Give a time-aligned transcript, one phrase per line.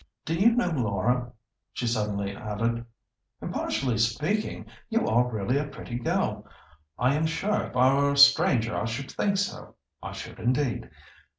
[0.25, 1.31] "Do you know, Laura,"
[1.73, 2.83] she suddenly added,
[3.39, 6.47] "impartially speaking, you are really a pretty girl!
[6.97, 10.89] I am sure if I were a stranger I should think so; I should indeed.